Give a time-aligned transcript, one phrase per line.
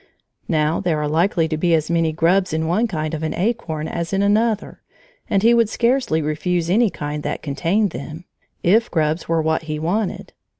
[0.47, 3.87] Now there are likely to be as many grubs in one kind of an acorn
[3.87, 4.81] as in another,
[5.29, 8.25] and he would scarcely refuse any kind that contained them,
[8.63, 10.33] if grubs were what he wanted.